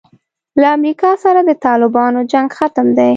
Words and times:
له 0.61 0.67
امریکا 0.77 1.11
سره 1.23 1.39
د 1.43 1.51
طالبانو 1.65 2.19
جنګ 2.31 2.47
ختم 2.59 2.87
دی. 2.97 3.09